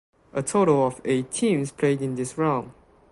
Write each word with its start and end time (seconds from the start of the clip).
A 0.33 0.41
total 0.41 0.87
of 0.87 0.99
eight 1.05 1.29
teams 1.29 1.71
played 1.71 2.01
in 2.01 2.15
this 2.15 2.35
round. 2.35 2.71